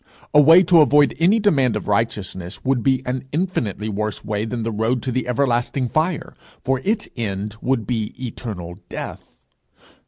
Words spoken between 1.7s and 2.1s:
of